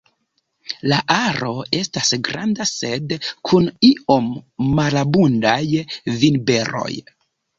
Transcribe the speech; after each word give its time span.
La 0.91 0.97
aro 1.15 1.49
estas 1.79 2.07
granda 2.29 2.67
sed 2.69 3.13
kun 3.49 3.69
iom 3.89 4.31
malabundaj 4.79 5.63
vinberoj. 6.25 6.91